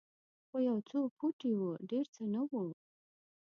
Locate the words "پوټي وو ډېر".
1.17-2.05